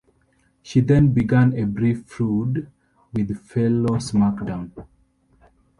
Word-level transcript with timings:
She 0.63 0.79
then 0.79 1.13
began 1.13 1.53
a 1.53 1.63
brief 1.67 2.05
feud 2.07 2.71
with 3.13 3.37
fellow 3.39 3.97
SmackDown! 3.99 4.71